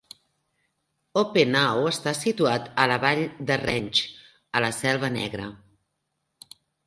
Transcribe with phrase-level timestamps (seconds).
[1.21, 4.01] Oppenau està situat a la vall de Rench,
[4.61, 5.47] a la Selva Negra.